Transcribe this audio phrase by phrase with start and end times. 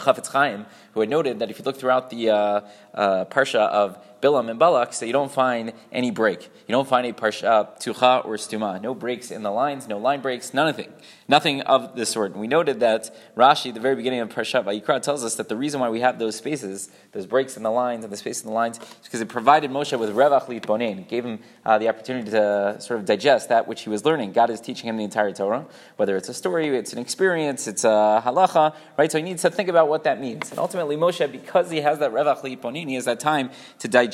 [0.00, 2.60] Chafetz Chaim, who had noted that if you look throughout the uh,
[2.94, 6.44] uh, parsha of Bilam and Balak, so you don't find any break.
[6.66, 8.80] You don't find a parsha tucha or stuma.
[8.80, 10.92] No breaks in the lines, no line breaks, nothing.
[11.26, 12.32] Nothing of the sort.
[12.32, 15.48] And we noted that Rashi, at the very beginning of Parshat Vayikra, tells us that
[15.48, 18.42] the reason why we have those spaces, those breaks in the lines and the space
[18.42, 20.98] in the lines, is because it provided Moshe with revach litbonein.
[20.98, 24.32] It gave him uh, the opportunity to sort of digest that which he was learning.
[24.32, 25.66] God is teaching him the entire Torah,
[25.96, 29.10] whether it's a story, it's an experience, it's a halacha, right?
[29.10, 30.50] So he needs to think about what that means.
[30.50, 34.09] And ultimately, Moshe, because he has that revach litbonein, he has that time to digest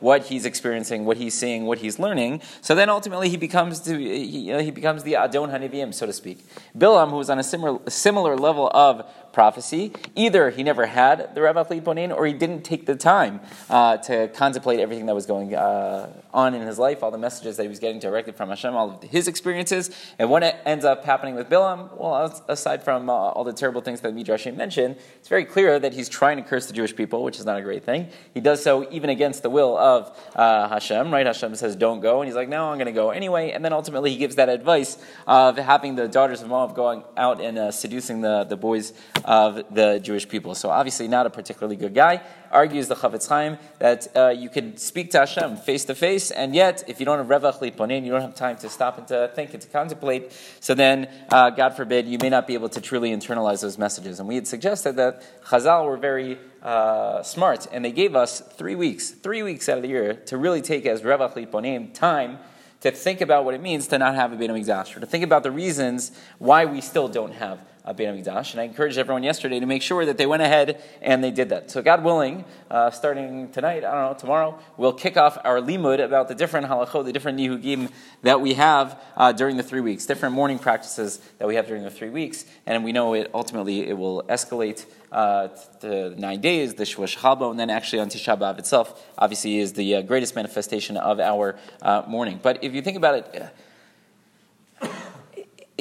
[0.00, 2.42] what he's experiencing, what he's seeing, what he's learning.
[2.60, 6.44] So then ultimately he becomes to, he, he becomes the Adon Hanivim, so to speak.
[6.76, 9.92] Bilam, who was on a similar, similar level of prophecy.
[10.14, 14.28] Either he never had the Revach Litbonein, or he didn't take the time uh, to
[14.28, 17.68] contemplate everything that was going uh, on in his life, all the messages that he
[17.68, 19.90] was getting directly from Hashem, all of his experiences.
[20.18, 24.00] And what ends up happening with Bilam, well, aside from uh, all the terrible things
[24.02, 27.38] that Midrashim mentioned, it's very clear that he's trying to curse the Jewish people, which
[27.38, 28.08] is not a great thing.
[28.34, 31.26] He does so even against the will of uh, Hashem, right?
[31.26, 32.20] Hashem says, don't go.
[32.20, 33.50] And he's like, no, I'm going to go anyway.
[33.50, 37.40] And then ultimately he gives that advice of having the daughters of Moab going out
[37.40, 38.92] and uh, seducing the, the boys
[39.24, 40.54] of the Jewish people.
[40.54, 42.22] So obviously not a particularly good guy.
[42.52, 46.54] Argues the Chafetz Chaim that uh, you can speak to Hashem face to face, and
[46.54, 49.30] yet if you don't have revach litbonein, you don't have time to stop and to
[49.34, 50.32] think and to contemplate.
[50.60, 54.20] So then, uh, God forbid, you may not be able to truly internalize those messages.
[54.20, 58.74] And we had suggested that Chazal were very uh, smart, and they gave us three
[58.74, 62.38] weeks, three weeks out of the year to really take as revach litbonein time
[62.82, 65.24] to think about what it means to not have a Beit HaMikdash, or to think
[65.24, 68.52] about the reasons why we still don't have uh, Beit HaMikdash.
[68.52, 71.48] And I encouraged everyone yesterday to make sure that they went ahead and they did
[71.48, 71.70] that.
[71.70, 76.02] So, God willing, uh, starting tonight, I don't know, tomorrow, we'll kick off our limud
[76.04, 77.90] about the different halachot, the different minhagim
[78.22, 81.82] that we have uh, during the three weeks, different morning practices that we have during
[81.82, 82.44] the three weeks.
[82.66, 85.48] And we know it ultimately it will escalate uh,
[85.80, 89.74] to nine days, the Shvash Chabo, and then actually on Tisha B'Av itself, obviously, is
[89.74, 92.40] the uh, greatest manifestation of our uh, mourning.
[92.42, 93.52] But if you think about it,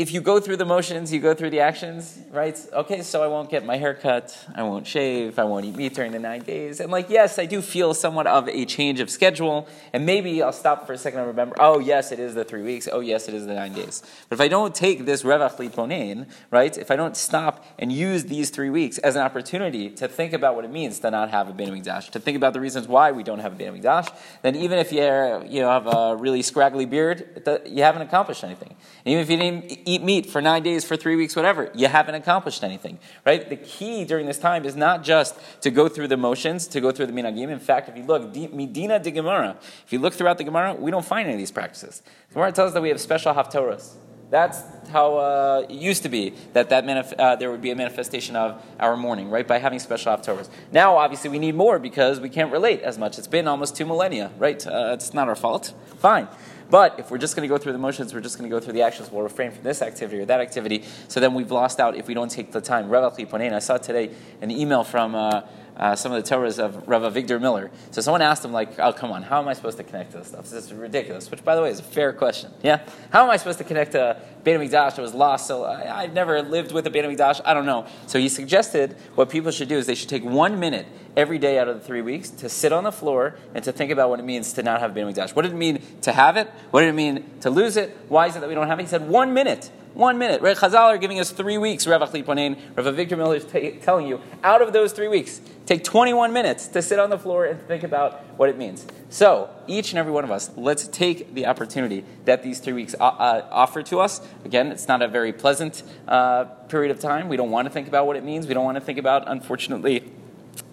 [0.02, 2.58] if you go through the motions, you go through the actions, right?
[2.74, 5.94] Okay, so I won't get my hair cut, I won't shave, I won't eat meat
[5.94, 6.80] during the nine days.
[6.80, 10.52] And like, yes, I do feel somewhat of a change of schedule, and maybe I'll
[10.52, 13.28] stop for a second and remember, oh, yes, it is the three weeks, oh, yes,
[13.28, 14.02] it is the nine days.
[14.28, 18.26] But if I don't take this revach litbonein, right, if I don't stop and use
[18.26, 21.48] these three weeks as an opportunity to think about what it means to not have
[21.48, 24.08] a Beit Dash, to think about the reasons why we don't have a Beit Dash,
[24.42, 25.02] then even if you
[25.48, 28.76] you know, have a really scraggly beard, you haven't accomplished anything.
[29.06, 31.88] And even if you didn't eat meat for nine days, for three weeks, whatever, you
[31.88, 33.50] haven't accomplished anything, right?
[33.50, 36.92] The key during this time is not just to go through the motions, to go
[36.92, 37.50] through the minhagim.
[37.50, 40.92] In fact, if you look, Medina de Gemara, if you look throughout the Gemara, we
[40.92, 42.02] don't find any of these practices.
[42.30, 43.96] The Gemara tells us that we have special haftorahs.
[44.30, 44.64] That's
[44.94, 48.38] how uh, it used to be that, that manif- uh, there would be a manifestation
[48.38, 49.46] of our mourning, right?
[49.46, 50.50] By having special haftorahs.
[50.72, 53.18] Now, obviously, we need more because we can't relate as much.
[53.18, 54.66] It's been almost two millennia, right?
[54.66, 55.74] Uh, it's not our fault.
[55.98, 56.30] Fine.
[56.72, 58.60] But if we're just going to go through the motions, we're just going to go
[58.60, 60.86] through the actions, we'll refrain from this activity or that activity.
[61.10, 62.92] So then we've lost out if we don't take the time.
[62.92, 64.10] I saw today
[64.42, 65.14] an email from.
[65.14, 65.42] Uh,
[65.82, 67.72] uh, some of the Torahs of Rav Avigdor Miller.
[67.90, 70.20] So someone asked him, like, oh, come on, how am I supposed to connect to
[70.20, 70.48] this stuff?
[70.48, 72.52] This is ridiculous, which, by the way, is a fair question.
[72.62, 72.86] Yeah?
[73.10, 75.48] How am I supposed to connect to Beit HaMikdash that was lost?
[75.48, 77.42] So I, have never lived with a Beit HaMikdash.
[77.44, 77.88] I don't know.
[78.06, 80.86] So he suggested what people should do is they should take one minute
[81.18, 83.92] every day out of the three weeks to sit on the floor and to think
[83.92, 85.36] about what it means to not have a Beit HaMikdash.
[85.36, 86.48] What did it mean to have it?
[86.70, 87.98] What did it mean to lose it?
[88.08, 88.84] Why is it that we don't have it?
[88.84, 90.42] He said one minute one minute.
[90.42, 90.56] Right?
[90.56, 92.26] Chazal are giving us three weeks, Rav Achli.
[92.26, 96.68] Rav Avigdor Miller is t- telling you, out of those three weeks, take 21 minutes
[96.68, 98.86] to sit on the floor and think about what it means.
[99.10, 102.96] So, each and every one of us, let's take the opportunity that these three weeks
[103.00, 104.22] uh, uh, offer to us.
[104.46, 107.28] Again, it's not a very pleasant uh, period of time.
[107.28, 108.48] We don't want to think about what it means.
[108.48, 110.12] We don't want to think about, unfortunately,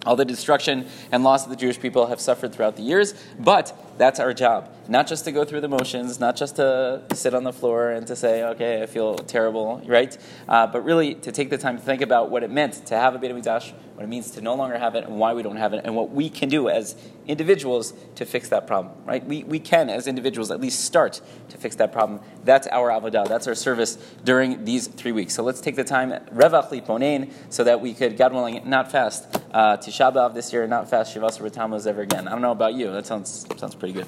[0.05, 3.77] all the destruction and loss that the Jewish people have suffered throughout the years, but
[3.97, 4.73] that's our job.
[4.87, 8.07] Not just to go through the motions, not just to sit on the floor and
[8.07, 10.17] to say, okay, I feel terrible, right?
[10.47, 13.13] Uh, but really to take the time to think about what it meant to have
[13.13, 15.57] a Beit HaMikdash, what it means to no longer have it, and why we don't
[15.57, 16.95] have it, and what we can do as
[17.27, 19.23] individuals to fix that problem, right?
[19.25, 22.21] We, we can, as individuals, at least start to fix that problem.
[22.45, 25.35] That's our avodah, that's our service during these three weeks.
[25.35, 29.38] So let's take the time, Revach Litbonein, so that we could, God willing, not fast
[29.53, 32.27] uh, Tisha B'Av this year, not fast Shivas Tammuz ever again.
[32.27, 34.07] I don't know about you, that sounds, sounds pretty good.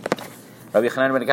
[0.74, 1.28] Rabbi Chanan ben